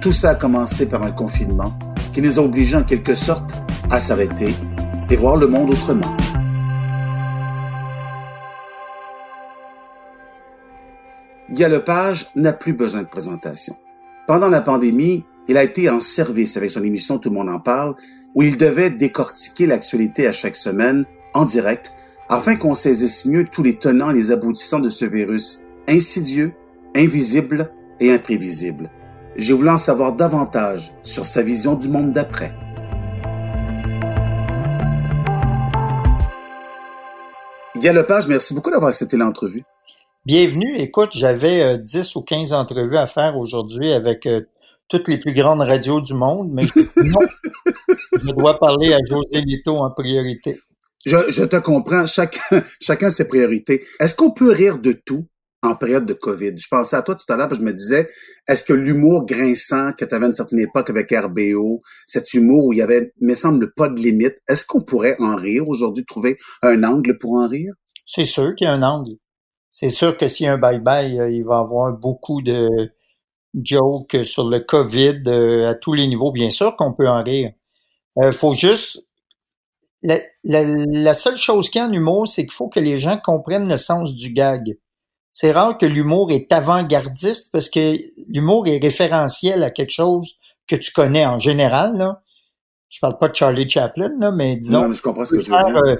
[0.00, 1.72] Tout ça a commencé par un confinement
[2.12, 3.52] qui nous a obligés en quelque sorte
[3.90, 4.54] à s'arrêter
[5.10, 6.16] et voir le monde autrement.
[11.50, 13.76] Guy Lepage n'a plus besoin de présentation.
[14.26, 17.60] Pendant la pandémie, il a été en service avec son émission Tout le monde en
[17.60, 17.94] parle,
[18.34, 21.04] où il devait décortiquer l'actualité à chaque semaine,
[21.34, 21.92] en direct,
[22.28, 26.52] afin qu'on saisisse mieux tous les tenants et les aboutissants de ce virus insidieux,
[26.96, 27.70] invisible
[28.00, 28.90] et imprévisible.
[29.38, 32.54] J'ai voulu en savoir davantage sur sa vision du monde d'après.
[37.76, 39.62] Guy Lepage, merci beaucoup d'avoir accepté l'entrevue.
[40.24, 40.78] Bienvenue.
[40.78, 44.40] Écoute, j'avais 10 euh, ou 15 entrevues à faire aujourd'hui avec euh,
[44.88, 46.62] toutes les plus grandes radios du monde, mais
[46.96, 47.20] non,
[48.14, 50.58] je dois parler à José Lito en priorité.
[51.04, 53.84] Je, je te comprends, chacun, chacun ses priorités.
[54.00, 55.26] Est-ce qu'on peut rire de tout?
[55.66, 56.52] En période de COVID?
[56.56, 58.08] Je pensais à toi tout à l'heure, je me disais,
[58.48, 62.66] est-ce que l'humour grinçant que tu avais à une certaine époque avec RBO, cet humour
[62.66, 66.04] où il y avait, me semble, pas de limite, est-ce qu'on pourrait en rire aujourd'hui,
[66.04, 67.74] trouver un angle pour en rire?
[68.04, 69.16] C'est sûr qu'il y a un angle.
[69.70, 72.68] C'est sûr que s'il y a un bye-bye, euh, il va y avoir beaucoup de,
[73.62, 76.32] joke sur le COVID euh, à tous les niveaux.
[76.32, 77.52] Bien sûr qu'on peut en rire.
[78.18, 79.06] Euh, faut juste
[80.02, 83.18] la, la, seule chose qu'il y a en humour, c'est qu'il faut que les gens
[83.18, 84.78] comprennent le sens du gag.
[85.38, 87.94] C'est rare que l'humour est avant-gardiste parce que
[88.28, 91.98] l'humour est référentiel à quelque chose que tu connais en général.
[91.98, 92.22] Là.
[92.88, 94.80] Je parle pas de Charlie Chaplin, là, mais disons.
[94.80, 95.76] Non, mais je comprends ce que tu veux dire.
[95.76, 95.96] Euh,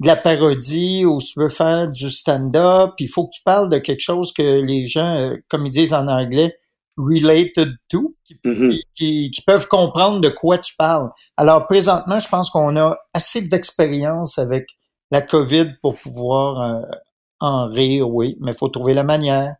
[0.00, 3.78] de la parodie ou tu veux faire du stand-up, il faut que tu parles de
[3.78, 6.54] quelque chose que les gens, euh, comme ils disent en anglais,
[6.98, 8.14] related to,
[8.44, 8.80] mm-hmm.
[8.94, 11.08] qui, qui, peuvent comprendre de quoi tu parles.
[11.38, 14.66] Alors présentement, je pense qu'on a assez d'expérience avec
[15.10, 16.82] la COVID pour pouvoir euh,
[17.40, 19.54] en rire, oui, mais faut trouver la manière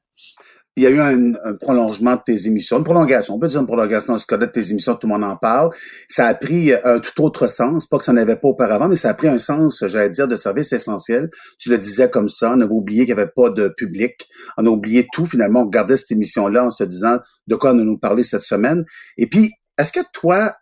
[0.77, 3.67] il y a eu un, prolongement de tes émissions, une prolongation, on peut dire une
[3.67, 5.71] prolongation dans ce cas-là de tes émissions, tout le monde en parle.
[6.09, 9.11] Ça a pris un tout autre sens, pas que ça n'avait pas auparavant, mais ça
[9.11, 11.31] a pris un sens, j'allais dire, de service essentiel.
[11.61, 14.27] Tu le disais comme ça, on avait oublié qu'il n'y avait pas de public,
[14.59, 17.75] on a oublié tout finalement, on regardait cette émission-là en se disant de quoi on
[17.75, 18.85] nous parler cette semaine.
[19.17, 20.55] Et puis, est-ce que toi,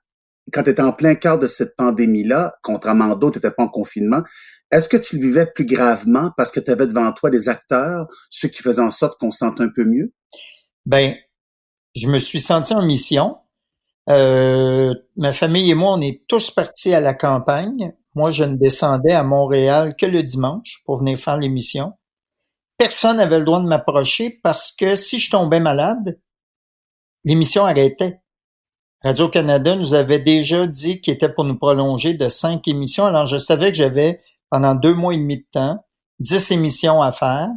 [0.53, 3.65] quand tu étais en plein cœur de cette pandémie-là, contrairement à d'autres, tu n'étais pas
[3.65, 4.23] en confinement,
[4.73, 8.07] est-ce que tu le vivais plus gravement parce que tu avais devant toi des acteurs,
[8.31, 10.15] ceux qui faisaient en sorte qu'on sente un peu mieux?
[10.87, 11.15] Ben,
[11.95, 13.37] je me suis senti en mission.
[14.09, 17.95] Euh, ma famille et moi, on est tous partis à la campagne.
[18.15, 21.93] Moi, je ne descendais à Montréal que le dimanche pour venir faire l'émission.
[22.79, 26.19] Personne n'avait le droit de m'approcher parce que si je tombais malade,
[27.25, 28.22] l'émission arrêtait.
[29.05, 33.05] Radio-Canada nous avait déjà dit qu'il était pour nous prolonger de cinq émissions.
[33.05, 35.85] Alors, je savais que j'avais, pendant deux mois et demi de temps,
[36.21, 37.49] dix émissions à faire.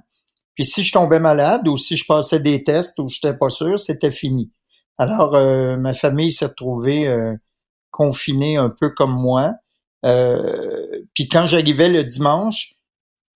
[0.56, 3.50] Puis si je tombais malade ou si je passais des tests ou je n'étais pas
[3.50, 4.52] sûr, c'était fini.
[4.98, 7.34] Alors, euh, ma famille s'est retrouvée euh,
[7.92, 9.54] confinée un peu comme moi.
[10.06, 12.76] Euh, puis quand j'arrivais le dimanche,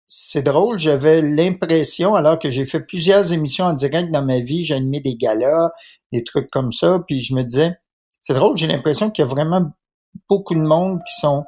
[0.06, 4.66] c'est drôle, j'avais l'impression, alors que j'ai fait plusieurs émissions en direct dans ma vie,
[4.66, 5.70] j'ai animé des galas,
[6.12, 7.78] des trucs comme ça, puis je me disais,
[8.20, 9.72] c'est drôle, j'ai l'impression qu'il y a vraiment
[10.28, 11.46] beaucoup de monde qui sont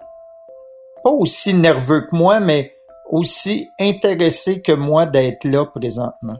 [1.04, 2.74] pas aussi nerveux que moi, mais
[3.10, 6.38] aussi intéressés que moi d'être là présentement.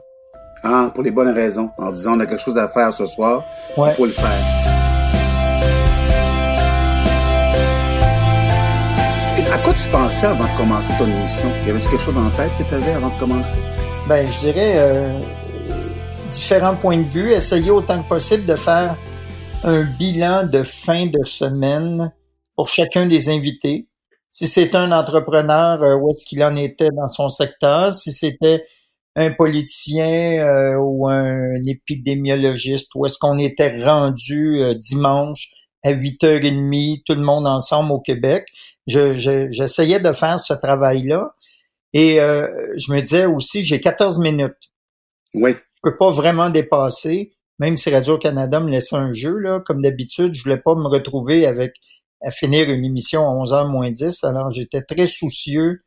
[0.64, 1.70] Ah, pour les bonnes raisons.
[1.76, 3.44] En disant, on a quelque chose à faire ce soir,
[3.76, 4.30] il faut le faire.
[9.52, 11.48] À quoi tu pensais avant de commencer ton émission?
[11.66, 13.58] Y avait-tu quelque chose en tête que tu avais avant de commencer?
[14.08, 15.20] Ben, je dirais euh,
[16.30, 18.96] différents points de vue, essayer autant que possible de faire
[19.64, 22.12] un bilan de fin de semaine
[22.56, 23.88] pour chacun des invités.
[24.28, 27.92] Si c'était un entrepreneur, euh, où est-ce qu'il en était dans son secteur?
[27.92, 28.64] Si c'était
[29.14, 35.50] un politicien euh, ou un épidémiologiste, où est-ce qu'on était rendu euh, dimanche
[35.84, 38.46] à 8h30, tout le monde ensemble au Québec?
[38.86, 41.34] J'essayais de faire ce travail-là.
[41.94, 44.56] Et je me disais aussi, j'ai 14 minutes.
[45.34, 45.52] Oui.
[45.52, 47.32] Je peux pas vraiment dépasser
[47.62, 51.46] même si Radio-Canada me laissait un jeu, là, comme d'habitude, je voulais pas me retrouver
[51.46, 51.76] avec
[52.20, 55.84] à finir une émission à 11h moins 10, alors j'étais très soucieux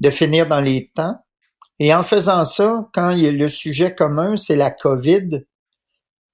[0.00, 1.16] de finir dans les temps.
[1.78, 5.44] Et en faisant ça, quand il y a le sujet commun, c'est la COVID,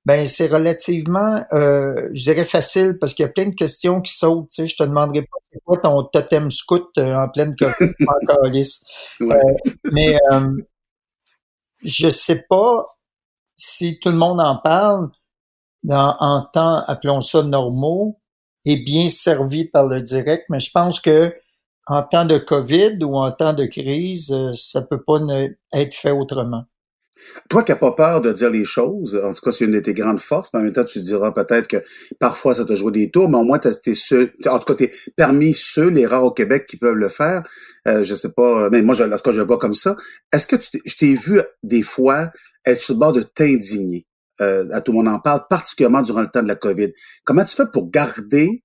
[0.06, 4.14] Ben, c'est relativement, euh, je dirais facile parce qu'il y a plein de questions qui
[4.14, 4.48] sautent.
[4.48, 7.92] Tu sais, je te demanderai pas c'est quoi ton totem scout euh, en pleine COVID,
[9.20, 9.36] ouais.
[9.36, 10.56] euh, mais euh,
[11.84, 12.86] je sais pas
[13.60, 15.10] si tout le monde en parle
[15.88, 18.20] en temps, appelons ça normaux,
[18.64, 21.34] est bien servi par le direct, mais je pense que
[21.86, 25.18] en temps de COVID ou en temps de crise, euh, ça peut pas
[25.72, 26.64] être fait autrement.
[27.48, 29.80] Toi qui n'as pas peur de dire les choses, en tout cas, c'est une de
[29.80, 31.76] tes grandes forces, mais en même temps, tu diras peut-être que
[32.18, 34.92] parfois ça te joue des tours, mais au moins, t'es ceux, en tout cas, t'es
[35.16, 37.42] parmi ceux, les rares au Québec qui peuvent le faire.
[37.88, 39.96] Euh, je sais pas, mais moi, je, lorsque je le vois comme ça,
[40.32, 42.30] est-ce que tu, je t'ai vu des fois
[42.64, 44.06] être sur le bord de t'indigner?
[44.40, 46.92] Euh, à tout le monde en parle, particulièrement durant le temps de la COVID?
[47.24, 48.62] Comment tu fais pour garder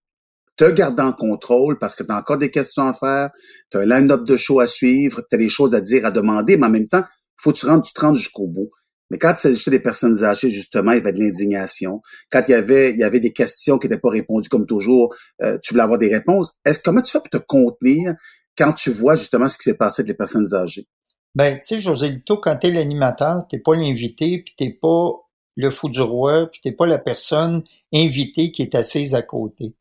[0.58, 3.30] te garder en contrôle parce que tu as encore des questions à faire,
[3.70, 6.12] tu as un line-up de show à suivre, tu as des choses à dire, à
[6.12, 7.04] demander, mais en même temps,
[7.38, 8.70] faut que tu rentres, tu te rendes jusqu'au bout.
[9.12, 12.02] Mais quand il s'agissait des personnes âgées, justement, il y avait de l'indignation.
[12.32, 15.16] Quand il y avait, il y avait des questions qui n'étaient pas répondues comme toujours,
[15.44, 16.58] euh, tu voulais avoir des réponses.
[16.66, 18.16] Est-ce comment tu fais pour te contenir
[18.58, 20.88] quand tu vois justement ce qui s'est passé avec les personnes âgées?
[21.36, 25.12] Ben, tu sais, José Lito, quand t'es l'animateur, t'es pas l'invité, puis t'es pas
[25.56, 29.76] le fou du roi, puis t'es pas la personne invitée qui est assise à côté.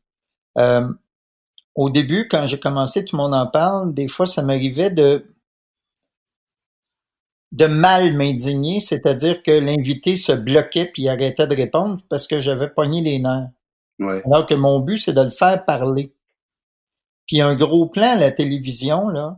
[0.57, 0.87] Euh,
[1.73, 5.25] au début, quand j'ai commencé, tout le monde en parle, des fois, ça m'arrivait de
[7.55, 12.69] de mal m'indigner, c'est-à-dire que l'invité se bloquait puis arrêtait de répondre parce que j'avais
[12.69, 13.49] pogné les nerfs.
[13.99, 14.21] Ouais.
[14.25, 16.13] Alors que mon but, c'est de le faire parler.
[17.27, 19.37] Puis un gros plan à la télévision, là,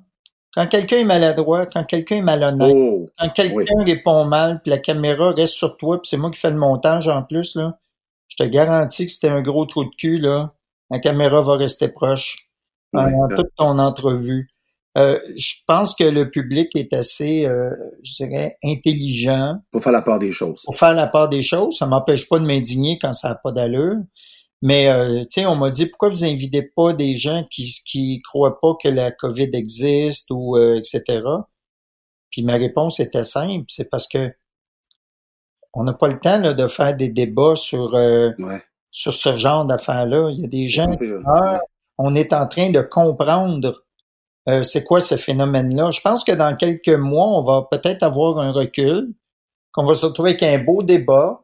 [0.55, 4.79] quand quelqu'un est maladroit, quand quelqu'un est malhonnête, Oh, quand quelqu'un répond mal, puis la
[4.79, 7.77] caméra reste sur toi, puis c'est moi qui fais le montage en plus, là,
[8.29, 10.51] je te garantis que c'était un gros trou de cul, là.
[10.89, 12.35] La caméra va rester proche
[12.91, 13.35] pendant Ouais.
[13.35, 14.49] toute ton entrevue.
[14.97, 17.69] Euh, je pense que le public est assez, euh,
[18.03, 20.63] je dirais, intelligent pour faire la part des choses.
[20.63, 21.77] pour faire la part des choses.
[21.77, 23.97] Ça m'empêche pas de m'indigner quand ça n'a pas d'allure.
[24.63, 28.21] Mais euh, tu sais, on m'a dit pourquoi vous invitez pas des gens qui qui
[28.23, 31.21] croient pas que la COVID existe ou euh, etc.
[32.31, 34.31] Puis ma réponse était simple, c'est parce que
[35.73, 38.61] on n'a pas le temps là, de faire des débats sur euh, Ouais.
[38.89, 40.31] sur ce genre d'affaires-là.
[40.31, 41.19] Il y a des gens qui Ouais.
[41.19, 41.61] meurent.
[41.99, 43.83] On est en train de comprendre
[44.47, 45.91] euh, c'est quoi ce phénomène-là?
[45.91, 49.13] Je pense que dans quelques mois, on va peut-être avoir un recul,
[49.71, 51.43] qu'on va se retrouver avec un beau débat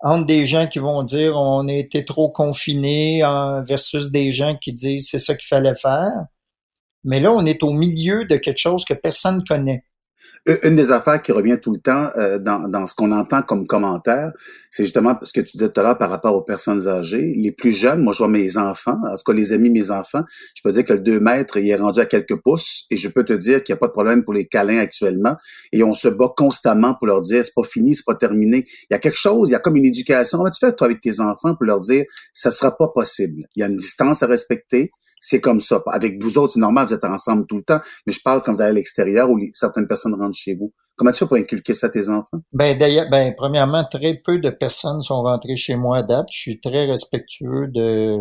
[0.00, 3.22] entre des gens qui vont dire on a été trop confinés
[3.66, 6.26] versus des gens qui disent c'est ça qu'il fallait faire.
[7.04, 9.84] Mais là, on est au milieu de quelque chose que personne connaît.
[10.62, 14.32] Une des affaires qui revient tout le temps euh, dans, ce qu'on entend comme commentaire,
[14.70, 17.34] c'est justement ce que tu disais tout à l'heure par rapport aux personnes âgées.
[17.36, 20.22] Les plus jeunes, moi je vois mes enfants, en tout cas les amis mes enfants,
[20.54, 23.08] je peux dire que le 2 mètres, il est rendu à quelques pouces et je
[23.08, 25.36] peux te dire qu'il n'y a pas de problème pour les câlins actuellement
[25.72, 28.64] et on se bat constamment pour leur dire c'est pas fini, c'est pas terminé.
[28.90, 30.38] Il y a quelque chose, il y a comme une éducation.
[30.38, 33.44] Comment tu fais toi avec tes enfants pour leur dire ça sera pas possible?
[33.54, 34.92] Il y a une distance à respecter.
[35.20, 35.82] C'est comme ça.
[35.88, 38.52] Avec vous autres, c'est normal, vous êtes ensemble tout le temps, mais je parle quand
[38.52, 40.72] vous allez à l'extérieur où les- certaines personnes rentrent chez vous.
[40.96, 42.38] Comment tu fais pour inculquer ça à tes enfants?
[42.52, 46.26] Ben d'ailleurs, ben premièrement, très peu de personnes sont rentrées chez moi à date.
[46.32, 48.18] Je suis très respectueux de,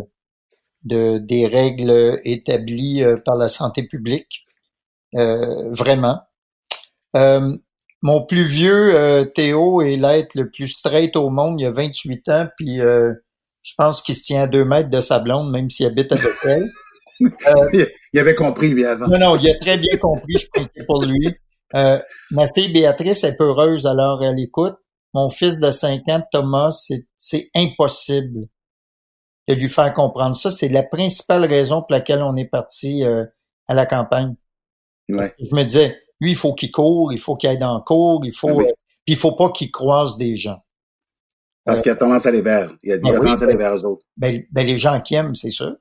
[0.83, 4.43] de des règles établies euh, par la santé publique,
[5.15, 6.19] Euh, vraiment.
[7.15, 7.55] Euh,
[8.03, 11.59] mon plus vieux euh, Théo est l'être le plus straight au monde.
[11.59, 13.13] Il a 28 ans, puis euh,
[13.63, 16.25] je pense qu'il se tient à deux mètres de sa blonde, même s'il habite avec
[16.43, 16.69] elle.
[17.19, 19.07] Il avait compris, lui, avant.
[19.07, 21.31] Non, non, il a très bien compris, je pense pour lui.
[21.75, 21.99] Euh,
[22.31, 24.75] ma fille Béatrice est peureuse, alors elle écoute.
[25.13, 28.47] Mon fils de 5 ans, Thomas, c'est, impossible
[29.47, 30.51] de lui faire comprendre ça.
[30.51, 33.25] C'est la principale raison pour laquelle on est parti euh,
[33.67, 34.35] à la campagne.
[35.09, 35.33] Ouais.
[35.39, 38.25] Je me disais, lui, il faut qu'il court, il faut qu'il aille dans le cours,
[38.25, 38.65] il faut, Ah oui.
[38.65, 38.73] euh,
[39.05, 40.61] puis il faut pas qu'il croise des gens.
[41.65, 42.71] Parce qu'il a tendance à aller vers.
[42.83, 44.05] Il a, il a Ah oui, tendance à aller vers eux autres.
[44.15, 45.75] Ben, ben les gens qui aiment, c'est sûr.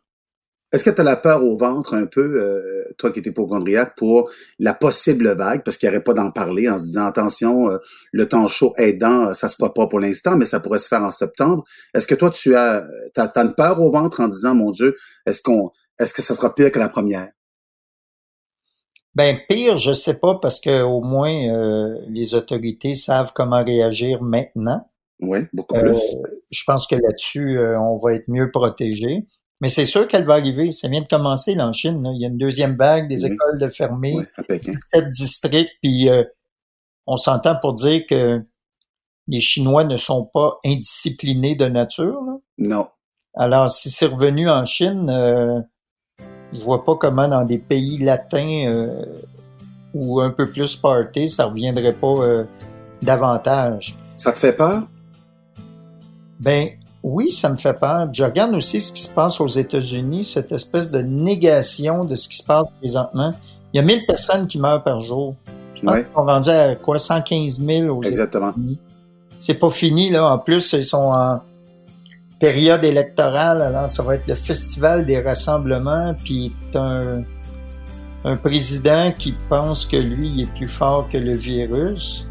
[0.72, 3.94] Est-ce que tu as la peur au ventre un peu, euh, toi qui étais hypochondriaque,
[3.96, 7.70] pour la possible vague, parce qu'il n'y aurait pas d'en parler en se disant attention,
[7.70, 7.78] euh,
[8.12, 10.88] le temps chaud aidant, euh, ça se passe pas pour l'instant, mais ça pourrait se
[10.88, 11.64] faire en septembre.
[11.94, 14.96] Est-ce que toi tu as, t'as, t'as une peur au ventre en disant mon Dieu,
[15.24, 15.70] est-ce qu'on,
[16.00, 17.30] est-ce que ça sera pire que la première?
[19.14, 24.20] Ben pire, je sais pas parce que au moins euh, les autorités savent comment réagir
[24.22, 24.90] maintenant.
[25.20, 26.16] Oui, beaucoup Euh, plus.
[26.50, 29.26] je pense que là-dessus, euh, on va être mieux protégé.
[29.60, 30.70] Mais c'est sûr qu'elle va arriver.
[30.70, 32.02] Ça vient de commencer là, en Chine.
[32.02, 32.10] là.
[32.14, 34.60] Il y a une deuxième vague, des écoles de fermées, Oui,
[35.12, 36.24] districts, puis euh,
[37.06, 38.42] on s'entend pour dire que
[39.28, 42.20] les Chinois ne sont pas indisciplinés de nature.
[42.26, 42.36] là.
[42.58, 42.88] Non.
[43.34, 45.60] Alors, si c'est revenu en Chine, euh,
[46.52, 49.04] je vois pas comment dans des pays latins euh,
[49.94, 52.44] ou un peu plus party, ça reviendrait pas euh,
[53.02, 53.94] davantage.
[54.16, 54.82] Ça te fait peur?
[56.40, 56.68] Ben
[57.06, 58.08] oui, ça me fait peur.
[58.12, 62.28] Je regarde aussi ce qui se passe aux États-Unis, cette espèce de négation de ce
[62.28, 63.32] qui se passe présentement.
[63.72, 65.36] Il y a 1000 personnes qui meurent par jour.
[65.76, 68.78] Je pense qu'ils sont rendus à quoi 115 000 aux États-Unis.
[69.38, 70.26] C'est pas fini là.
[70.26, 71.40] En plus, ils sont en
[72.40, 73.62] période électorale.
[73.62, 76.12] Alors, ça va être le festival des rassemblements.
[76.24, 77.22] Puis un,
[78.24, 82.26] un président qui pense que lui il est plus fort que le virus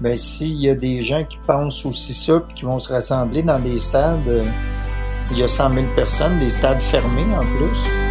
[0.00, 3.42] ben s'il y a des gens qui pensent aussi ça puis qui vont se rassembler
[3.42, 4.44] dans des stades, euh,
[5.30, 8.05] il y a 100 000 personnes, des stades fermés en plus.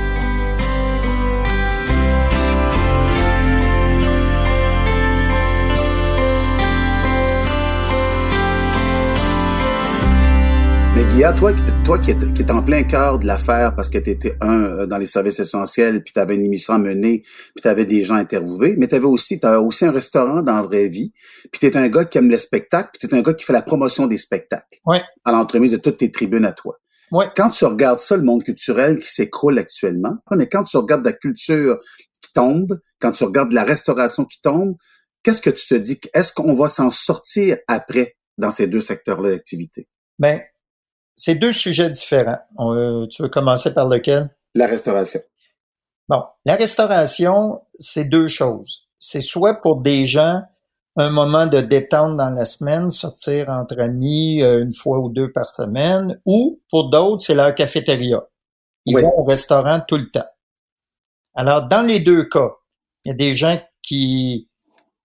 [11.15, 11.53] Guilla, toi,
[11.85, 14.97] toi qui es, en plein cœur de l'affaire parce que tu étais un euh, dans
[14.97, 18.15] les services essentiels, puis tu avais une émission à mener, puis tu avais des gens
[18.15, 21.13] interviewés, mais tu avais aussi, as aussi un restaurant dans la vraie vie,
[21.53, 23.45] puis tu es un gars qui aime le spectacle, puis tu es un gars qui
[23.45, 25.01] fait la promotion des spectacles ouais.
[25.23, 26.75] à l'entremise de toutes tes tribunes à toi.
[27.13, 27.27] Ouais.
[27.33, 31.13] Quand tu regardes ça, le monde culturel qui s'écroule actuellement, mais quand tu regardes la
[31.13, 31.79] culture
[32.21, 34.75] qui tombe, quand tu regardes la restauration qui tombe,
[35.23, 35.97] qu'est-ce que tu te dis?
[36.13, 39.87] Est-ce qu'on va s'en sortir après dans ces deux secteurs-là d'activité?
[40.19, 40.41] Ben,
[41.15, 42.39] c'est deux sujets différents.
[42.59, 44.29] Euh, tu veux commencer par lequel?
[44.53, 45.19] La restauration.
[46.07, 48.87] Bon, la restauration, c'est deux choses.
[48.99, 50.43] C'est soit pour des gens
[50.97, 55.31] un moment de détente dans la semaine, sortir entre amis euh, une fois ou deux
[55.31, 58.23] par semaine, ou pour d'autres, c'est leur cafétéria.
[58.85, 60.27] Ils vont au restaurant tout le temps.
[61.33, 62.51] Alors, dans les deux cas,
[63.03, 64.49] il y a des gens qui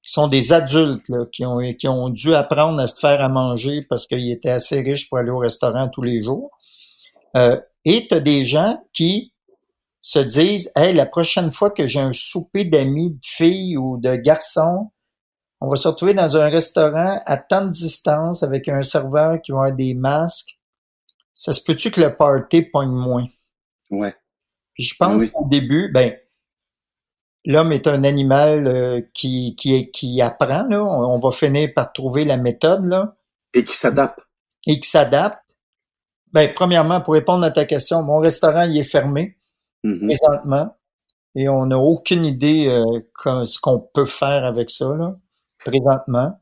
[0.03, 3.29] qui sont des adultes là, qui, ont, qui ont dû apprendre à se faire à
[3.29, 6.51] manger parce qu'ils étaient assez riches pour aller au restaurant tous les jours.
[7.37, 9.33] Euh, et tu as des gens qui
[10.01, 14.17] se disent Hey, la prochaine fois que j'ai un souper d'amis, de filles ou de
[14.17, 14.91] garçons,
[15.61, 19.53] on va se retrouver dans un restaurant à tant de distance avec un serveur qui
[19.53, 20.59] va avoir des masques.
[21.35, 23.27] Ça se peut-tu que le party pogne moins?
[23.91, 24.15] Ouais.
[24.75, 26.17] Puis je pense qu'au début, ben,
[27.45, 30.65] l'homme est un animal euh, qui, qui, qui apprend.
[30.69, 30.83] Là.
[30.83, 32.85] On, va finir par trouver la méthode.
[32.85, 33.17] Là.
[33.55, 34.21] Et qui s'adapte.
[34.67, 35.39] Et qui s'adapte.
[36.33, 39.37] Ben, premièrement, pour répondre à ta question, mon restaurant il est fermé
[39.85, 40.07] mm-hmm.
[40.07, 40.77] présentement.
[41.35, 45.17] Et on n'a aucune idée euh, ce qu'on peut faire avec ça, là,
[45.65, 46.41] présentement.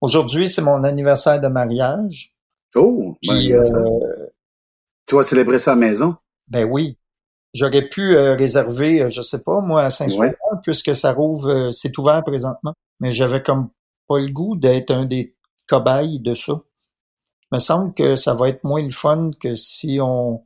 [0.00, 2.34] Aujourd'hui, c'est mon anniversaire de mariage.
[2.74, 3.62] Oh, Puis, euh,
[5.06, 6.16] Tu vas célébrer ça à la maison?
[6.48, 6.96] Ben oui.
[7.52, 11.70] J'aurais pu euh, réserver, euh, je sais pas, moi, à Saint-Sauveur, puisque ça rouvre, euh,
[11.72, 12.74] c'est ouvert présentement.
[13.00, 13.70] Mais j'avais comme
[14.08, 15.34] pas le goût d'être un des
[15.66, 16.60] cobayes de ça.
[17.50, 20.44] Il me semble que ça va être moins le fun que si on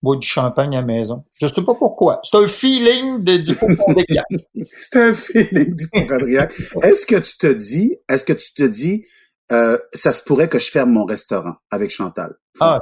[0.00, 1.24] boit du champagne à la maison.
[1.34, 2.20] Je sais pas pourquoi.
[2.22, 4.26] C'est un feeling de d'hypochondriac.
[4.80, 6.52] c'est un feeling d'hypochondriac.
[6.82, 9.04] est-ce que tu te dis, est-ce que tu te dis,
[9.50, 12.36] ça se pourrait que je ferme mon restaurant avec Chantal?
[12.60, 12.78] Ah,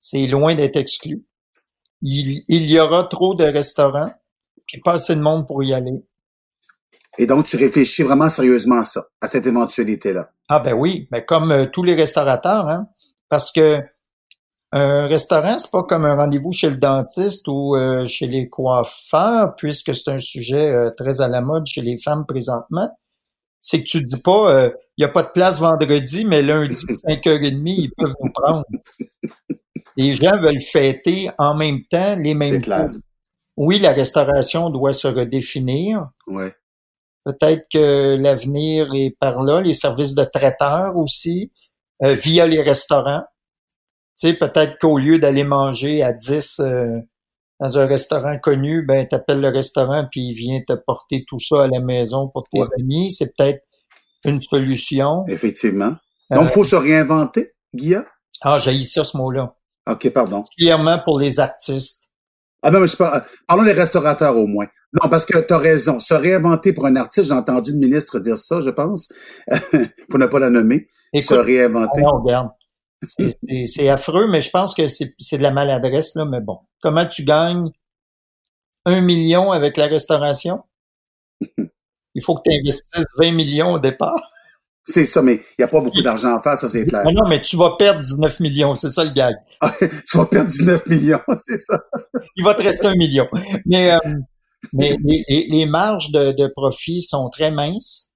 [0.00, 1.24] c'est loin d'être exclu
[2.04, 4.12] il, y aura trop de restaurants,
[4.66, 6.04] puis pas assez de monde pour y aller.
[7.18, 10.30] Et donc, tu réfléchis vraiment sérieusement à ça, à cette éventualité-là?
[10.48, 12.88] Ah ben oui, mais comme euh, tous les restaurateurs, hein,
[13.28, 13.80] parce que
[14.72, 19.54] un restaurant, c'est pas comme un rendez-vous chez le dentiste ou euh, chez les coiffeurs,
[19.56, 22.90] puisque c'est un sujet euh, très à la mode chez les femmes présentement.
[23.60, 24.68] C'est que tu dis pas,
[24.98, 28.64] il y a pas de place vendredi, mais lundi, 5h30, ils peuvent nous prendre
[29.96, 32.90] les gens veulent fêter en même temps les mêmes clair.
[33.56, 36.08] Oui, la restauration doit se redéfinir.
[36.26, 36.52] Ouais.
[37.24, 41.52] Peut-être que l'avenir est par là, les services de traiteurs aussi,
[42.02, 43.22] euh, via les restaurants.
[44.20, 46.98] Tu sais, peut-être qu'au lieu d'aller manger à 10 euh,
[47.60, 51.64] dans un restaurant connu, ben t'appelles le restaurant puis il vient te porter tout ça
[51.64, 53.10] à la maison pour tes amis.
[53.12, 53.64] C'est peut-être
[54.24, 55.24] une solution.
[55.28, 55.94] Effectivement.
[56.30, 58.04] Donc, il faut euh, se réinventer, Guilla?
[58.42, 59.54] Ah, j'ai ça ce mot-là.
[59.88, 60.40] OK, pardon.
[60.40, 62.10] Particulièrement pour les artistes.
[62.62, 63.22] Ah non, mais je pas.
[63.46, 64.66] Parlons des restaurateurs au moins.
[64.94, 66.00] Non, parce que tu as raison.
[66.00, 69.12] Se réinventer pour un artiste, j'ai entendu le ministre dire ça, je pense,
[70.08, 70.86] pour ne pas la nommer.
[71.18, 72.00] se réinventer.
[72.00, 72.48] Non, regarde.
[73.66, 76.60] C'est affreux, mais je pense que c'est de la maladresse, là, mais bon.
[76.80, 77.70] Comment tu gagnes
[78.86, 80.62] un million avec la restauration?
[82.14, 84.30] Il faut que tu investisses 20 millions au départ.
[84.86, 87.04] C'est ça, mais il n'y a pas beaucoup d'argent à faire, ça c'est clair.
[87.04, 89.34] Non, non, mais tu vas perdre 19 millions, c'est ça le gag.
[90.06, 91.80] tu vas perdre 19 millions, c'est ça.
[92.36, 93.26] il va te rester un million.
[93.64, 93.98] Mais, euh,
[94.74, 98.12] mais les, les, marges de, de, profit sont très minces.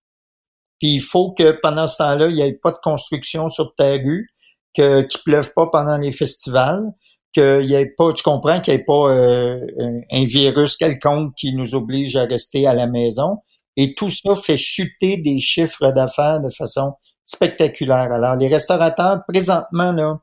[0.78, 3.92] Puis il faut que pendant ce temps-là, il n'y ait pas de construction sur ta
[3.92, 4.28] rue,
[4.76, 6.84] que qu'il pleuve pas pendant les festivals,
[7.32, 9.66] qu'il y ait pas, tu comprends qu'il n'y ait pas euh,
[10.12, 13.38] un virus quelconque qui nous oblige à rester à la maison
[13.80, 18.12] et tout ça fait chuter des chiffres d'affaires de façon spectaculaire.
[18.12, 20.20] Alors, les restaurateurs, présentement, là,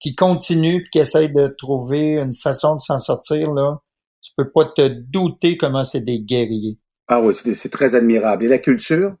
[0.00, 3.78] qui continuent et qui essayent de trouver une façon de s'en sortir, là,
[4.20, 6.76] tu peux pas te douter comment c'est des guerriers.
[7.06, 8.44] Ah oui, c'est très admirable.
[8.44, 9.14] Et la culture?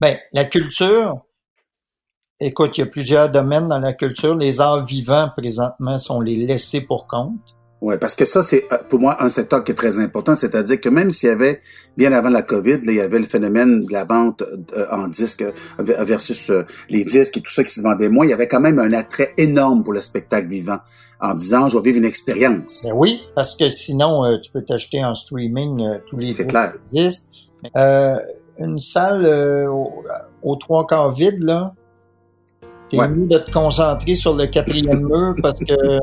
[0.00, 1.20] Ben, la culture,
[2.40, 4.34] écoute, il y a plusieurs domaines dans la culture.
[4.34, 7.54] Les arts vivants, présentement, sont les laissés pour compte.
[7.80, 10.80] Oui, parce que ça, c'est euh, pour moi un secteur qui est très important, c'est-à-dire
[10.80, 11.60] que même s'il y avait,
[11.96, 15.08] bien avant la COVID, là, il y avait le phénomène de la vente euh, en
[15.08, 16.52] disque euh, versus
[16.90, 18.92] les disques et tout ça qui se vendait moins, il y avait quand même un
[18.92, 20.78] attrait énorme pour le spectacle vivant
[21.22, 22.84] en disant, je vais vivre une expérience.
[22.86, 27.28] Ben oui, parce que sinon, tu peux t'acheter en streaming tous les disques.
[27.74, 29.68] une salle
[30.42, 31.74] aux trois quarts vide, là,
[32.90, 33.08] t'es ouais.
[33.08, 35.98] mieux de te concentrer sur le quatrième mur parce que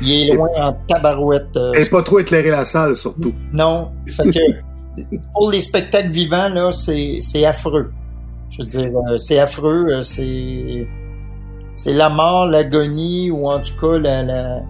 [0.00, 1.56] Il est loin en tabarouette.
[1.56, 3.32] Euh, Et pas trop éclairer la salle, surtout.
[3.52, 3.90] Non.
[4.06, 7.90] Fait que, pour les spectacles vivants, là, c'est, affreux.
[8.50, 9.86] Je veux dire, euh, c'est affreux.
[9.90, 10.86] Euh, c'est,
[11.72, 14.60] c'est la mort, l'agonie, ou en tout cas la, la,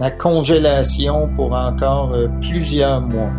[0.00, 3.30] la congélation pour encore plusieurs mois.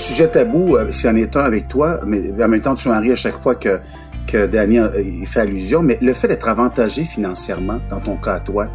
[0.00, 2.88] Sujet tabou, euh, s'il y en est un avec toi, mais en même temps, tu
[2.88, 3.80] en ris à chaque fois que,
[4.26, 8.34] que Danny euh, il fait allusion, mais le fait d'être avantagé financièrement, dans ton cas
[8.34, 8.68] à toi,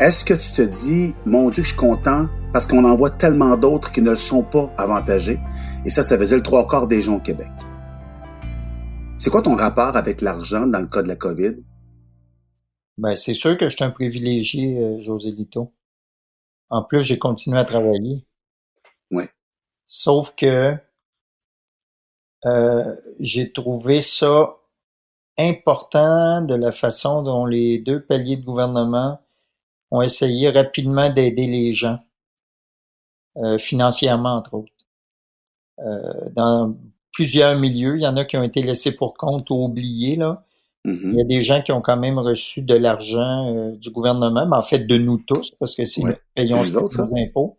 [0.00, 3.56] est-ce que tu te dis, mon Dieu, je suis content parce qu'on en voit tellement
[3.56, 5.38] d'autres qui ne le sont pas avantagés,
[5.84, 7.50] et ça, ça veut dire le trois quarts des gens au Québec.
[9.16, 11.56] C'est quoi ton rapport avec l'argent dans le cas de la COVID?
[12.98, 15.72] Ben, c'est sûr que je suis un privilégié, euh, José Lito.
[16.68, 18.26] En plus, j'ai continué à travailler.
[19.10, 19.24] Oui.
[19.88, 20.76] Sauf que
[22.44, 24.54] euh, j'ai trouvé ça
[25.38, 29.18] important de la façon dont les deux paliers de gouvernement
[29.90, 32.00] ont essayé rapidement d'aider les gens,
[33.38, 34.72] euh, financièrement entre autres.
[35.78, 36.76] Euh, dans
[37.12, 40.16] plusieurs milieux, il y en a qui ont été laissés pour compte ou oubliés.
[40.16, 40.44] Là.
[40.84, 41.12] Mm-hmm.
[41.12, 44.56] Il y a des gens qui ont quand même reçu de l'argent du gouvernement, mais
[44.56, 47.58] en fait de nous tous, parce que c'est nous payons les impôts.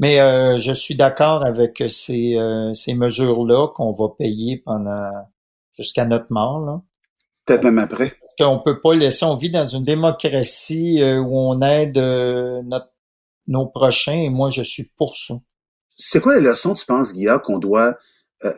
[0.00, 5.10] Mais euh, je suis d'accord avec ces, euh, ces mesures-là qu'on va payer pendant
[5.76, 6.64] jusqu'à notre mort.
[6.64, 6.80] Là.
[7.44, 8.14] Peut-être même après.
[8.18, 12.90] Parce qu'on peut pas laisser, on vit dans une démocratie euh, où on aide notre,
[13.46, 15.34] nos prochains et moi je suis pour ça.
[15.96, 17.94] C'est quoi les leçons, tu penses, Guillaume, qu'on doit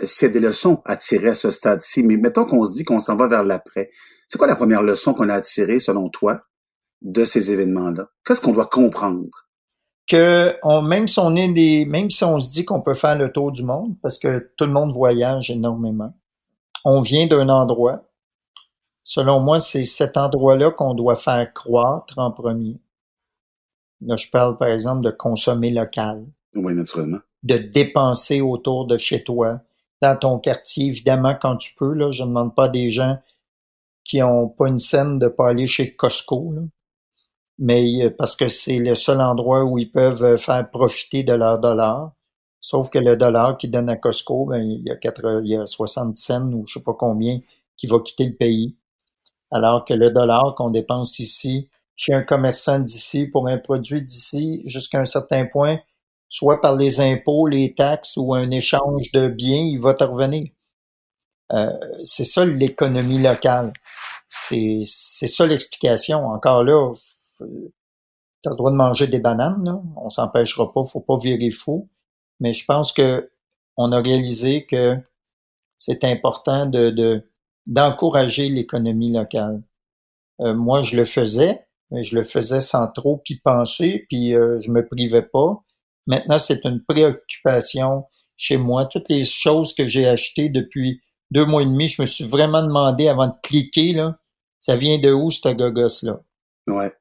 [0.04, 3.16] c'est des leçons à tirer à ce stade-ci, mais mettons qu'on se dit qu'on s'en
[3.16, 3.90] va vers l'après.
[4.28, 6.40] C'est quoi la première leçon qu'on a à tirer, selon toi,
[7.00, 8.06] de ces événements-là?
[8.24, 9.48] Qu'est-ce qu'on doit comprendre?
[10.06, 13.16] Que on, même si on est des, même si on se dit qu'on peut faire
[13.16, 16.12] le tour du monde, parce que tout le monde voyage énormément,
[16.84, 18.04] on vient d'un endroit.
[19.04, 22.80] Selon moi, c'est cet endroit-là qu'on doit faire croître en premier.
[24.00, 26.24] Là, je parle par exemple de consommer local.
[26.54, 27.18] Oui, naturellement.
[27.42, 29.60] De dépenser autour de chez toi,
[30.00, 31.92] dans ton quartier, évidemment, quand tu peux.
[31.94, 33.18] Là, je ne demande pas des gens
[34.04, 36.52] qui ont pas une scène de pas aller chez Costco.
[36.52, 36.62] Là
[37.58, 41.34] mais euh, parce que c'est le seul endroit où ils peuvent euh, faire profiter de
[41.34, 42.12] leur dollar.
[42.60, 45.66] Sauf que le dollar qu'ils donnent à Costco, ben, il, y a il y a
[45.66, 47.40] 60 cents ou je sais pas combien
[47.76, 48.76] qui va quitter le pays.
[49.50, 54.62] Alors que le dollar qu'on dépense ici, chez un commerçant d'ici, pour un produit d'ici,
[54.64, 55.78] jusqu'à un certain point,
[56.28, 60.46] soit par les impôts, les taxes ou un échange de biens, il va te revenir.
[61.52, 61.68] Euh,
[62.02, 63.72] c'est ça l'économie locale.
[64.28, 66.26] C'est ça l'explication.
[66.26, 66.92] Encore là,
[68.42, 69.80] tu as le droit de manger des bananes, là.
[69.96, 71.88] on s'empêchera pas, faut pas virer fou.
[72.40, 73.30] Mais je pense que
[73.76, 74.96] on a réalisé que
[75.76, 77.24] c'est important de
[77.66, 79.62] d'encourager l'économie locale.
[80.40, 84.60] Euh, moi, je le faisais, mais je le faisais sans trop y penser, puis euh,
[84.62, 85.62] je me privais pas.
[86.06, 88.86] Maintenant, c'est une préoccupation chez moi.
[88.86, 91.00] Toutes les choses que j'ai achetées depuis
[91.30, 94.18] deux mois et demi, je me suis vraiment demandé avant de cliquer, là,
[94.58, 96.20] ça vient de où, cette gogos-là?
[96.66, 96.92] Ouais.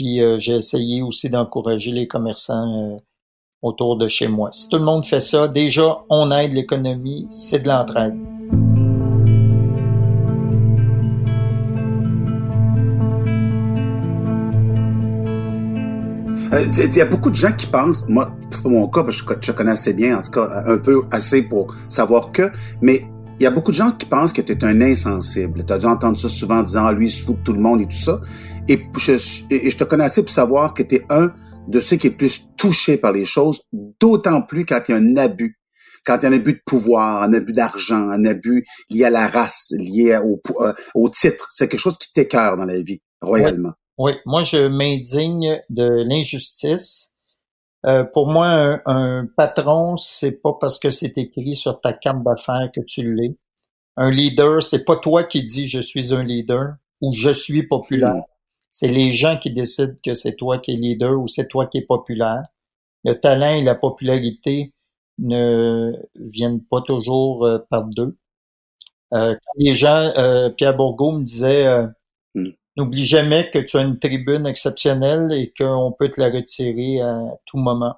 [0.00, 2.96] Puis euh, j'ai essayé aussi d'encourager les commerçants euh,
[3.60, 4.48] autour de chez moi.
[4.50, 8.14] Si tout le monde fait ça, déjà, on aide l'économie, c'est de l'entraide.
[16.54, 19.20] Euh, il y a beaucoup de gens qui pensent, moi, c'est pas mon cas, parce
[19.20, 23.02] que je, connais assez bien, en tout cas, un peu assez pour savoir que, mais
[23.40, 25.64] il y a beaucoup de gens qui pensent que tu es un insensible.
[25.64, 27.54] Tu as dû entendre ça souvent en disant, ah, lui, il se fout de tout
[27.54, 28.20] le monde et tout ça.
[28.68, 29.12] Et je,
[29.50, 31.32] et je te connais assez pour savoir que tu es un
[31.66, 34.98] de ceux qui est plus touché par les choses, d'autant plus quand il y a
[34.98, 35.58] un abus.
[36.04, 39.10] quand il y a un abus de pouvoir, un abus d'argent, un abus lié à
[39.10, 43.00] la race, lié au, euh, au titre, c'est quelque chose qui t'écœure dans la vie,
[43.22, 43.72] royalement.
[43.96, 47.09] Oui, moi je m'indigne de l'injustice.
[47.86, 52.22] Euh, pour moi, un, un patron, c'est pas parce que c'est écrit sur ta carte
[52.22, 53.36] d'affaires que tu l'es.
[53.96, 58.14] Un leader, c'est pas toi qui dis je suis un leader ou je suis populaire.
[58.14, 58.24] Hmm.
[58.70, 61.78] C'est les gens qui décident que c'est toi qui es leader ou c'est toi qui
[61.78, 62.42] es populaire.
[63.04, 64.72] Le talent et la popularité
[65.18, 68.16] ne viennent pas toujours euh, par deux.
[69.12, 71.66] Euh, quand les gens, euh, Pierre Bourgault me disait.
[72.80, 77.20] N'oublie jamais que tu as une tribune exceptionnelle et qu'on peut te la retirer à
[77.46, 77.96] tout moment.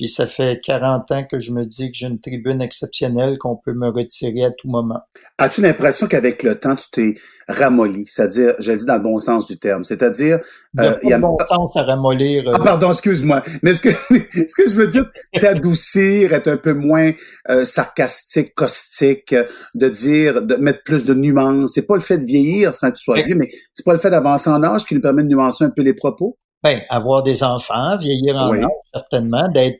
[0.00, 3.56] Puis ça fait 40 ans que je me dis que j'ai une tribune exceptionnelle qu'on
[3.62, 5.00] peut me retirer à tout moment.
[5.36, 7.14] As-tu l'impression qu'avec le temps, tu t'es
[7.48, 8.06] ramolli?
[8.06, 9.84] C'est-à-dire, j'ai dit dans le bon sens du terme.
[9.84, 10.38] C'est-à-dire,
[10.78, 12.48] euh, il y a bon sens à ramollir.
[12.48, 12.52] Euh.
[12.54, 13.42] Ah, pardon, excuse-moi.
[13.62, 13.90] Mais ce que,
[14.48, 15.04] ce que je veux dire,
[15.38, 17.10] t'adoucir, être un peu moins
[17.50, 19.34] euh, sarcastique, caustique,
[19.74, 21.72] de dire, de mettre plus de nuances.
[21.74, 23.98] C'est pas le fait de vieillir sans que tu sois vieux, mais c'est pas le
[23.98, 26.38] fait d'avancer en âge qui nous permet de nuancer un peu les propos?
[26.62, 29.78] Ben, avoir des enfants, vieillir en âge, certainement, d'être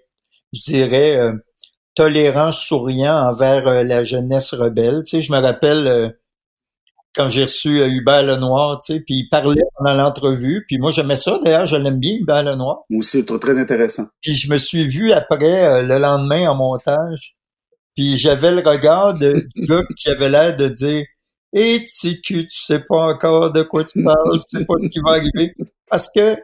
[0.53, 1.33] je dirais, euh,
[1.95, 5.03] tolérant, souriant envers euh, la jeunesse rebelle.
[5.05, 6.09] Tu sais, je me rappelle euh,
[7.15, 11.17] quand j'ai reçu Hubert Lenoir, tu sais, puis il parlait pendant l'entrevue, puis moi j'aimais
[11.17, 12.85] ça, d'ailleurs, je l'aime bien, Hubert Lenoir.
[12.89, 14.05] Moi aussi, c'est très intéressant.
[14.23, 17.35] Puis je me suis vu après, le lendemain, en montage,
[17.97, 21.05] puis j'avais le regard de, du gars qui avait l'air de dire
[21.53, 25.01] «Eh, TQ, tu sais pas encore de quoi tu parles, tu sais pas ce qui
[25.05, 25.53] va arriver.»
[25.91, 26.37] Parce que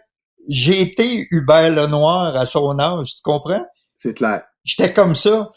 [0.48, 3.64] j'ai été Hubert Lenoir à son âge, tu comprends?
[3.96, 4.44] C'est clair.
[4.64, 5.50] J'étais comme ça.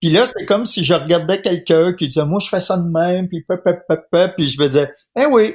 [0.00, 2.88] Puis là, c'est comme si je regardais quelqu'un qui disait, moi, je fais ça de
[2.88, 5.54] même, puis pep, pep, pep, puis je me disais, eh oui,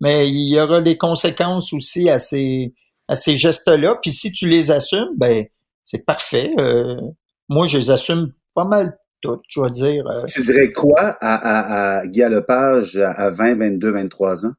[0.00, 2.74] mais il y aura des conséquences aussi à ces,
[3.08, 3.98] à ces gestes-là.
[4.00, 5.46] Puis si tu les assumes, ben,
[5.82, 6.52] c'est parfait.
[6.60, 7.00] Euh,
[7.48, 10.06] moi, je les assume pas mal toutes, je dois dire.
[10.06, 10.24] Euh.
[10.26, 14.52] Tu dirais quoi à, à, à Guy Lepage à 20, 22, 23 ans?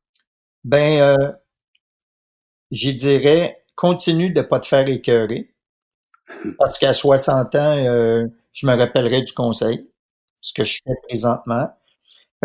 [0.65, 1.31] Ben, euh,
[2.71, 5.48] j'y dirais, continue de pas te faire écœurer.
[6.57, 9.89] Parce qu'à 60 ans, euh, je me rappellerai du conseil,
[10.41, 11.69] ce que je fais présentement.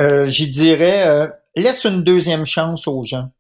[0.01, 3.31] Euh, J'y dirais, euh, laisse une deuxième chance aux gens.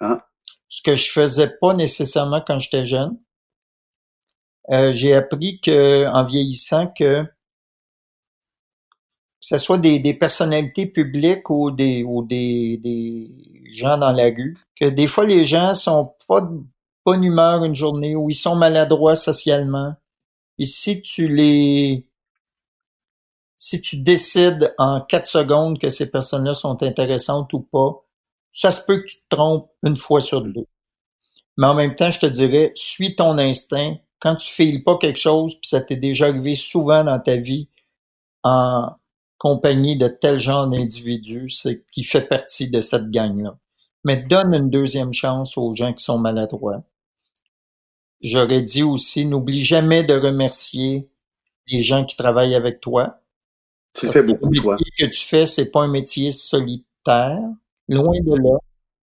[0.00, 0.26] Ah.
[0.68, 3.18] Ce que je faisais pas nécessairement quand j'étais jeune.
[4.70, 7.24] Euh, j'ai appris que, en vieillissant, que
[9.40, 13.30] que ce soit des, des personnalités publiques ou des ou des, des
[13.72, 16.48] gens dans la rue, que des fois les gens sont pas
[17.10, 19.94] bonne humeur une journée ou ils sont maladroits socialement.
[20.58, 22.06] Et si tu les
[23.56, 28.06] si tu décides en quatre secondes que ces personnes-là sont intéressantes ou pas,
[28.52, 30.66] ça se peut que tu te trompes une fois sur deux.
[31.56, 33.96] Mais en même temps, je te dirais, suis ton instinct.
[34.20, 37.68] Quand tu files pas quelque chose, puis ça t'est déjà arrivé souvent dans ta vie
[38.44, 38.92] en
[39.36, 43.58] compagnie de tel genre d'individus, c'est qui fait partie de cette gang-là.
[44.04, 46.84] Mais donne une deuxième chance aux gens qui sont maladroits.
[48.20, 51.08] J'aurais dit aussi, n'oublie jamais de remercier
[51.68, 53.20] les gens qui travaillent avec toi.
[53.94, 54.76] Tu fais beaucoup, toi.
[54.76, 57.40] Le métier que tu fais, c'est pas un métier solitaire.
[57.88, 58.58] Loin de là.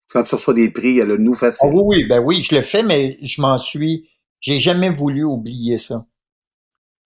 [0.09, 1.70] Quand tu reçois des prix, il y a le nous facile.
[1.72, 4.09] Ah oui, oui, ben oui, je le fais, mais je m'en suis,
[4.40, 6.07] j'ai jamais voulu oublier ça.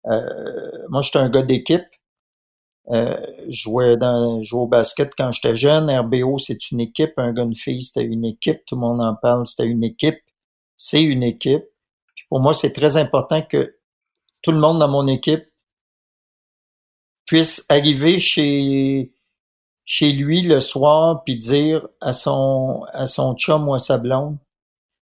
[0.07, 1.85] Euh, moi, j'étais un gars d'équipe.
[2.90, 3.16] Euh,
[3.49, 5.90] je jouais dans, je jouais au basket quand j'étais jeune.
[5.90, 7.12] RBO, c'est une équipe.
[7.18, 8.64] Un gars, une fille, c'était une équipe.
[8.66, 10.21] Tout le monde en parle, c'était une équipe.
[10.75, 11.64] C'est une équipe
[12.29, 13.77] pour moi, c'est très important que
[14.43, 15.45] tout le monde dans mon équipe
[17.27, 19.12] puisse arriver chez
[19.85, 24.38] chez lui le soir puis dire à son à son chum ou à sa blonde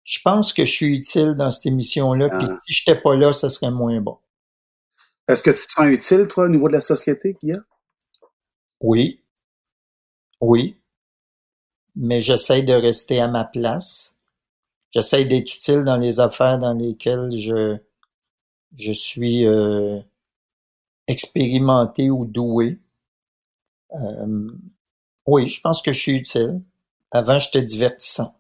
[0.03, 2.57] je pense que je suis utile dans cette émission-là, puis ah.
[2.65, 4.17] si j'étais pas là, ça serait moins bon.
[5.27, 7.59] Est-ce que tu te sens utile, toi, au niveau de la société qu'il y a?
[8.81, 9.23] Oui.
[10.39, 10.77] Oui.
[11.95, 14.17] Mais j'essaie de rester à ma place
[14.91, 17.77] j'essaie d'être utile dans les affaires dans lesquelles je,
[18.75, 19.99] je suis euh,
[21.07, 22.79] expérimenté ou doué.
[23.93, 24.47] Euh,
[25.27, 26.61] oui, je pense que je suis utile.
[27.11, 28.35] Avant, j'étais divertissant.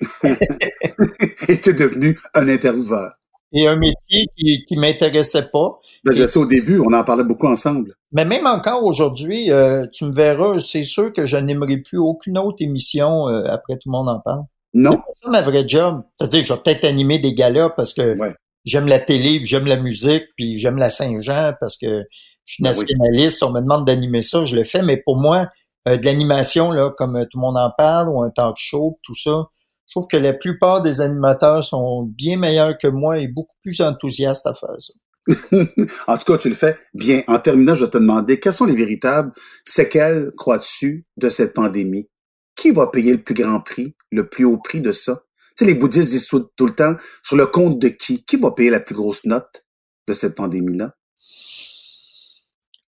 [0.24, 3.12] Et tu es devenu un intervieweur.
[3.52, 5.80] Et un métier qui, qui m'intéressait pas.
[6.04, 7.94] Ben, je sais au début, on en parlait beaucoup ensemble.
[8.12, 12.38] Mais même encore aujourd'hui, euh, tu me verras, c'est sûr que je n'aimerais plus aucune
[12.38, 14.44] autre émission après tout le monde en parle.
[14.74, 15.02] Non.
[15.14, 16.02] C'est ça ma vraie job.
[16.14, 18.16] C'est-à-dire que je vais peut-être animer des galas parce que
[18.64, 22.04] j'aime la télé, j'aime la musique, puis j'aime la Saint-Jean parce que
[22.44, 23.42] je suis ben nationaliste.
[23.42, 24.82] On me demande d'animer ça, je le fais.
[24.82, 25.48] Mais pour moi,
[25.88, 28.98] euh, de l'animation, là, comme euh, tout le monde en parle, ou un talk show,
[29.02, 29.46] tout ça,
[29.86, 33.80] je trouve que la plupart des animateurs sont bien meilleurs que moi et beaucoup plus
[33.80, 34.92] enthousiastes à faire ça.
[36.06, 37.22] en tout cas, tu le fais bien.
[37.28, 39.32] En terminant, je vais te demander, quelles sont les véritables
[39.64, 42.08] séquelles, crois-tu, de cette pandémie?
[42.56, 45.22] Qui va payer le plus grand prix, le plus haut prix de ça?
[45.56, 48.24] Tu sais, les bouddhistes disent tout, le temps, sur le compte de qui?
[48.24, 49.64] Qui va payer la plus grosse note
[50.08, 50.90] de cette pandémie-là?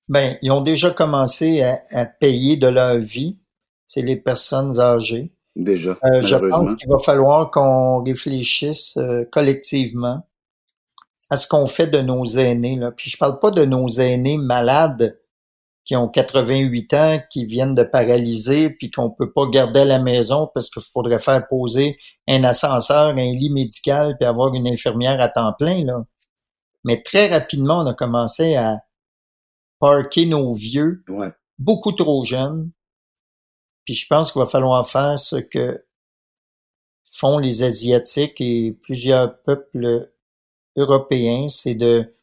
[0.09, 3.39] Ben, ils ont déjà commencé à, payer de leur vie.
[3.87, 5.33] C'est les personnes âgées.
[5.55, 5.99] Déjà.
[6.05, 10.25] Euh, je pense qu'il va falloir qu'on réfléchisse euh, collectivement
[11.31, 12.77] à ce qu'on fait de nos aînés.
[12.77, 12.93] Là.
[12.93, 15.19] Puis je parle pas de nos aînés malades
[15.89, 19.99] qui ont 88 ans, qui viennent de paralyser, puis qu'on peut pas garder à la
[19.99, 21.99] maison parce qu'il faudrait faire poser
[22.29, 25.83] un ascenseur, un lit médical, puis avoir une infirmière à temps plein.
[25.87, 26.05] Là.
[26.85, 28.81] Mais très rapidement, on a commencé à
[29.79, 31.03] parquer nos vieux,
[31.59, 32.71] beaucoup trop jeunes.
[33.87, 35.87] Puis je pense qu'il va falloir faire ce que
[37.11, 40.13] font les Asiatiques et plusieurs peuples
[40.77, 42.15] européen, c'est de,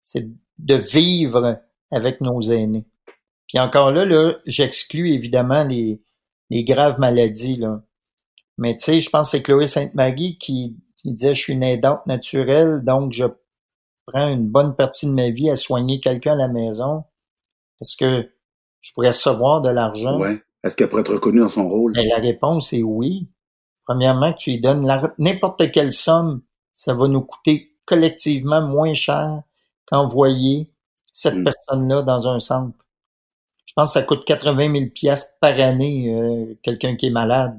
[0.00, 2.86] c'est de vivre avec nos aînés.
[3.54, 6.02] Puis encore là, là, j'exclus évidemment les,
[6.50, 7.84] les graves maladies, là.
[8.58, 12.04] Mais tu sais, je pense que c'est Chloé Sainte-Marie qui, disait, je suis une aidante
[12.08, 13.26] naturelle, donc je
[14.06, 17.04] prends une bonne partie de ma vie à soigner quelqu'un à la maison.
[17.80, 18.28] Est-ce que
[18.80, 20.18] je pourrais recevoir de l'argent?
[20.18, 20.36] Ouais.
[20.64, 21.92] Est-ce qu'elle pourrait être reconnue dans son rôle?
[21.92, 23.28] Ben, la réponse est oui.
[23.86, 24.84] Premièrement, tu lui donnes
[25.18, 29.44] n'importe quelle somme, ça va nous coûter collectivement moins cher
[29.86, 30.72] qu'envoyer
[31.12, 31.44] cette hmm.
[31.44, 32.83] personne-là dans un centre.
[33.74, 37.56] Je pense que ça coûte 80 000 pièces par année, euh, quelqu'un qui est malade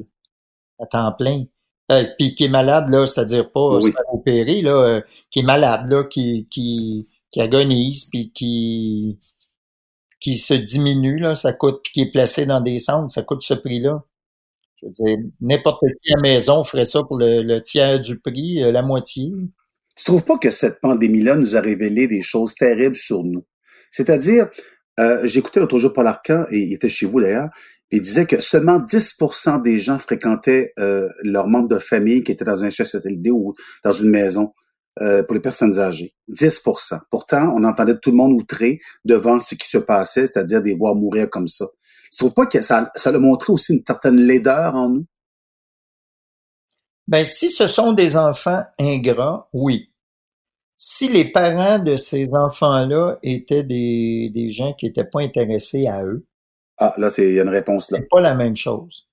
[0.80, 1.43] à temps plein.
[1.91, 3.93] Euh, puis qui est malade, là, c'est-à-dire pas oui.
[4.13, 9.19] opéré, là, euh, qui est malade, là, qui, qui, qui agonise, puis qui,
[10.21, 13.41] qui se diminue, là, ça coûte, puis qui est placé dans des centres, ça coûte
[13.41, 14.01] ce prix-là.
[14.78, 18.21] Je veux dire, n'importe qui à la maison ferait ça pour le, le tiers du
[18.21, 19.34] prix, la moitié.
[19.97, 23.45] Tu trouves pas que cette pandémie-là nous a révélé des choses terribles sur nous?
[23.91, 24.47] C'est-à-dire,
[24.99, 27.49] euh, j'écoutais l'autre jour Paul Arcan, et il était chez vous d'ailleurs,
[27.91, 32.45] il disait que seulement 10% des gens fréquentaient euh, leurs membres de famille qui étaient
[32.45, 33.53] dans un CHSLD ou
[33.84, 34.53] dans une maison
[35.01, 36.15] euh, pour les personnes âgées.
[36.31, 36.99] 10%.
[37.12, 40.95] Pourtant, on entendait tout le monde outré devant ce qui se passait, c'est-à-dire des voir
[40.95, 41.65] mourir comme ça.
[42.12, 45.05] Tu trouves pas que ça, ça a montré aussi une certaine laideur en nous?
[47.08, 49.91] Ben, si ce sont des enfants ingrats, oui.
[50.77, 56.03] Si les parents de ces enfants-là étaient des, des gens qui n'étaient pas intéressés à
[56.03, 56.25] eux.
[56.77, 57.99] Ah, là, c'est, il y a une réponse là.
[58.01, 59.07] C'est pas la même chose.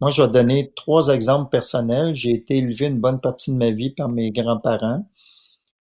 [0.00, 2.14] Moi, je vais donner trois exemples personnels.
[2.14, 5.04] J'ai été élevé une bonne partie de ma vie par mes grands-parents.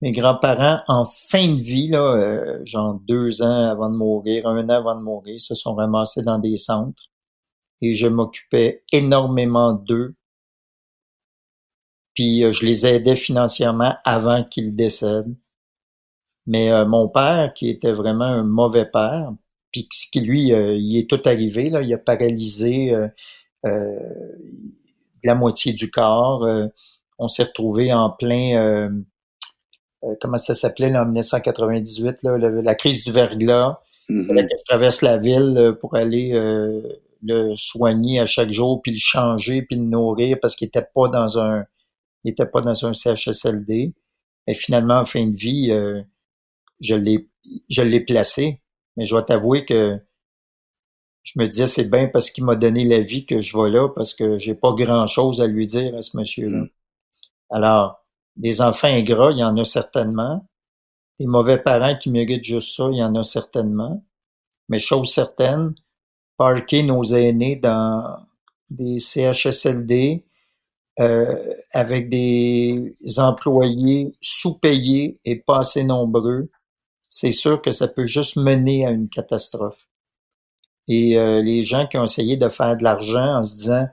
[0.02, 4.64] Mes grands-parents, en fin de vie, là, euh, genre deux ans avant de mourir, un
[4.66, 7.10] an avant de mourir, se sont ramassés dans des centres
[7.82, 10.16] et je m'occupais énormément d'eux
[12.16, 15.36] puis euh, je les aidais financièrement avant qu'ils décèdent.
[16.48, 19.32] Mais euh, mon père, qui était vraiment un mauvais père,
[19.72, 22.96] puis qui lui, euh, il est tout arrivé, là, il a paralysé
[25.24, 26.48] la moitié du corps.
[27.18, 28.92] on s'est retrouvé en plein,
[30.22, 33.80] comment ça s'appelait en 1998, là, la, crise du verglas.
[34.08, 34.48] Mm-hmm.
[34.50, 36.32] Je traverse la ville pour aller
[37.24, 41.08] le soigner à chaque jour, puis le changer, puis le nourrir parce qu'il était pas
[41.08, 41.66] dans un
[42.26, 43.94] il n'était pas dans un CHSLD.
[44.48, 46.02] Et finalement, en fin de vie, euh,
[46.80, 47.30] je l'ai
[47.70, 48.62] je l'ai placé.
[48.98, 50.00] Mais je dois t'avouer que
[51.22, 53.90] je me disais c'est bien parce qu'il m'a donné la vie que je vais là
[53.90, 56.62] parce que j'ai pas grand chose à lui dire à ce monsieur-là.
[56.62, 56.70] Mm.
[57.52, 58.04] Alors,
[58.36, 60.48] des enfants ingrats, il y en a certainement.
[61.20, 64.04] Des mauvais parents qui méritent juste ça, il y en a certainement.
[64.68, 65.76] Mais chose certaine,
[66.38, 68.18] parquer nos aînés dans
[68.72, 70.26] des CHSLD,
[70.98, 76.50] avec des employés sous-payés et pas assez nombreux,
[77.08, 79.88] c'est sûr que ça peut juste mener à une catastrophe.
[80.88, 83.88] Et euh, les gens qui ont essayé de faire de l'argent en se disant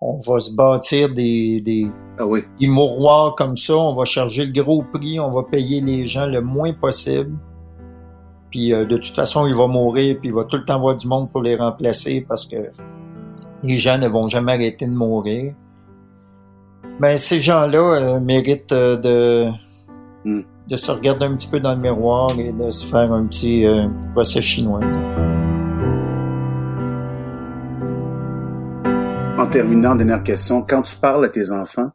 [0.00, 1.86] on va se bâtir des, des,
[2.18, 2.42] ah oui.
[2.60, 6.26] des mouroirs comme ça, on va charger le gros prix, on va payer les gens
[6.26, 7.36] le moins possible.
[8.50, 10.96] Puis euh, de toute façon, il va mourir, puis il va tout le temps avoir
[10.96, 12.70] du monde pour les remplacer parce que
[13.62, 15.54] les gens ne vont jamais arrêter de mourir.
[17.00, 19.50] Ben, ces gens-là euh, méritent euh, de,
[20.24, 20.42] hmm.
[20.68, 23.66] de se regarder un petit peu dans le miroir et de se faire un petit
[23.66, 24.78] euh, procès chinois.
[29.36, 31.90] En terminant, dernière question, quand tu parles à tes enfants,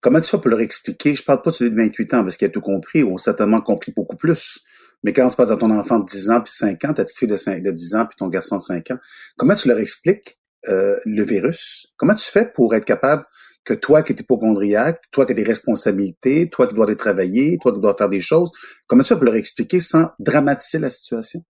[0.00, 2.38] comment tu vas pour leur expliquer, je parle pas de celui de 28 ans parce
[2.38, 4.60] qu'il a tout compris, ou certainement compris beaucoup plus,
[5.04, 7.18] mais quand tu passes à ton enfant de 10 ans puis 5 ans, ta petite
[7.18, 8.98] fille de, 5, de 10 ans puis ton garçon de 5 ans,
[9.36, 11.88] comment tu leur expliques le virus?
[11.98, 13.24] Comment tu fais pour être capable
[13.64, 17.58] que toi qui es hypochondriaque, toi qui as des responsabilités, toi qui dois aller travailler,
[17.62, 18.50] toi qui dois faire des choses,
[18.86, 21.40] comment tu peux leur expliquer sans dramatiser la situation?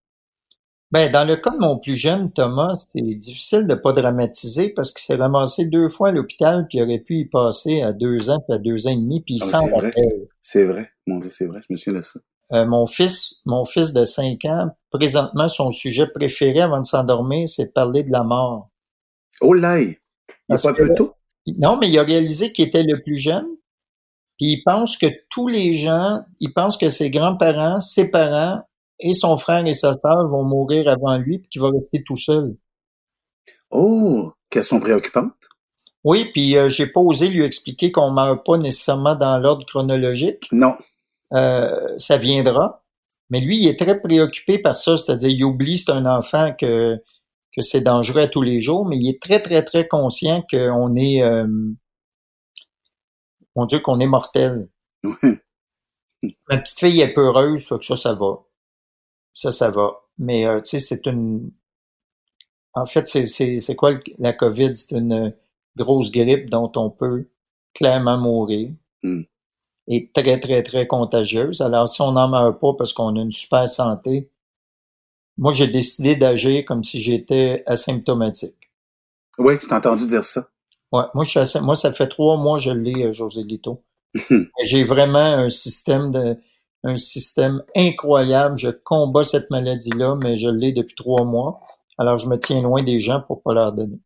[0.93, 4.91] Ben, dans le cas de mon plus jeune, Thomas, c'est difficile de pas dramatiser parce
[4.91, 8.29] qu'il s'est ramassé deux fois à l'hôpital puis il aurait pu y passer à deux
[8.29, 9.69] ans puis à deux ans et demi puis il ah, s'en
[10.41, 12.19] C'est vrai, mon Dieu, c'est vrai, je me souviens de ça.
[12.53, 17.47] Euh, mon fils, mon fils de cinq ans, présentement, son sujet préféré avant de s'endormir,
[17.49, 18.71] c'est parler de la mort.
[19.41, 19.81] Oh là!
[19.81, 19.97] Il
[20.49, 21.15] a pas un peu tôt?
[21.47, 23.47] Non, mais il a réalisé qu'il était le plus jeune.
[24.39, 28.63] Puis il pense que tous les gens, il pense que ses grands-parents, ses parents
[28.99, 32.17] et son frère et sa sœur vont mourir avant lui puis qu'il va rester tout
[32.17, 32.57] seul.
[33.71, 35.35] Oh, question préoccupante.
[36.05, 40.49] Oui, puis euh, j'ai pas osé lui expliquer qu'on meurt pas nécessairement dans l'ordre chronologique.
[40.53, 40.75] Non.
[41.35, 42.83] Euh, ça viendra.
[43.29, 46.99] Mais lui, il est très préoccupé par ça, c'est-à-dire il oublie c'est un enfant que
[47.55, 50.97] que c'est dangereux à tous les jours, mais il est très très très conscient qu'on
[50.97, 51.47] est, euh,
[53.55, 54.69] on dit qu'on est mortel.
[56.49, 58.45] Ma petite fille est peureuse, que ça, ça va.
[59.33, 60.01] Ça, ça va.
[60.19, 61.51] Mais euh, tu sais, c'est une.
[62.75, 64.77] En fait, c'est c'est quoi la COVID?
[64.77, 65.35] C'est une
[65.77, 67.29] grosse grippe dont on peut
[67.75, 68.71] clairement mourir.
[69.03, 69.23] Mm
[69.91, 71.61] est très, très, très contagieuse.
[71.61, 74.31] Alors, si on n'en meurt pas parce qu'on a une super santé,
[75.41, 78.71] moi, j'ai décidé d'agir comme si j'étais asymptomatique.
[79.39, 80.49] Oui, t'as entendu dire ça.
[80.93, 83.83] Ouais, moi, je suis moi, ça fait trois mois que je l'ai, euh, José Lito.
[84.65, 86.37] j'ai vraiment un système de,
[86.85, 88.59] un système incroyable.
[88.59, 91.63] Je combats cette maladie-là, mais je l'ai depuis trois mois.
[91.97, 93.99] Alors, je me tiens loin des gens pour pas leur donner.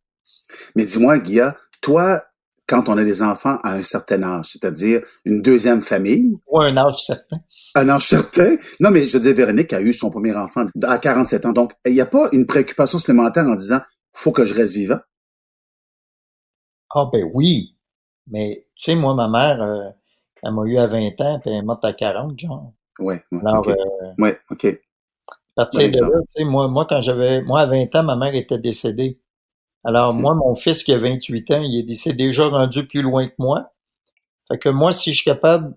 [0.75, 2.21] Mais dis-moi, Guilla, toi,
[2.67, 6.35] quand on a des enfants à un certain âge, c'est-à-dire une deuxième famille.
[6.47, 7.37] Ou un âge certain.
[7.75, 8.57] Un âge certain.
[8.79, 11.51] Non, mais je veux dire, Véronique a eu son premier enfant à 47 ans.
[11.51, 13.79] Donc, il n'y a pas une préoccupation supplémentaire en disant,
[14.13, 14.99] faut que je reste vivant?
[16.89, 17.75] Ah, ben oui.
[18.27, 19.89] Mais, tu sais, moi, ma mère, euh,
[20.41, 22.73] elle m'a eu à 20 ans, puis elle est morte à 40, genre.
[22.99, 23.39] Ouais, ouais.
[23.45, 23.75] Alors, euh,
[24.17, 24.65] ouais, OK.
[24.65, 28.15] À partir de là, tu sais, moi, moi, quand j'avais, moi, à 20 ans, ma
[28.15, 29.19] mère était décédée.
[29.85, 33.35] Alors, moi, mon fils qui a 28 ans, il est, déjà rendu plus loin que
[33.37, 33.71] moi.
[34.47, 35.75] Fait que moi, si je suis capable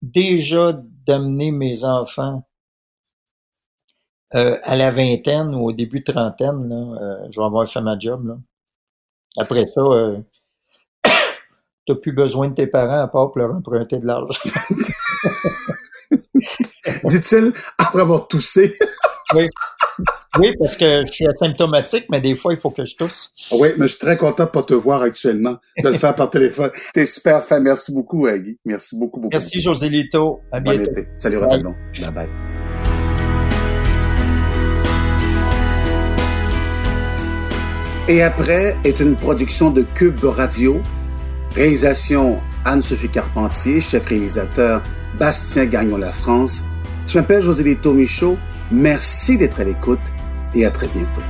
[0.00, 0.72] déjà
[1.06, 2.46] d'amener mes enfants
[4.34, 7.80] euh, à la vingtaine ou au début de trentaine, là, euh, je vais avoir fait
[7.80, 8.28] ma job.
[8.28, 8.36] Là.
[9.38, 10.18] Après ça, euh,
[11.86, 14.38] t'as plus besoin de tes parents à part pour leur emprunter de l'argent.
[17.04, 18.78] Dit-il après avoir toussé.
[19.34, 19.48] oui.
[20.38, 23.32] Oui, parce que je suis asymptomatique, mais des fois, il faut que je tousse.
[23.50, 26.30] Oui, mais je suis très content de pas te voir actuellement, de le faire par
[26.30, 26.70] téléphone.
[26.94, 27.58] T'es super fin.
[27.58, 28.56] Merci beaucoup, Guy.
[28.64, 29.32] Merci beaucoup, beaucoup.
[29.32, 30.40] Merci, José Lito.
[30.52, 30.92] À bientôt.
[31.16, 32.28] Salut, Bye bye.
[38.08, 40.80] Et après est une production de Cube Radio.
[41.54, 44.82] Réalisation Anne-Sophie Carpentier, chef réalisateur
[45.18, 46.64] Bastien Gagnon La France.
[47.06, 48.38] Je m'appelle José Lito Michaud.
[48.70, 50.12] Merci d'être à l'écoute
[50.54, 51.22] et à très bientôt.